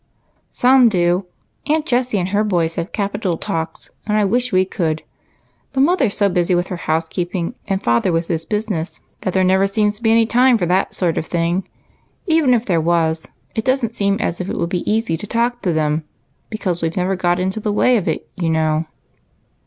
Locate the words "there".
9.21-9.43, 12.65-12.81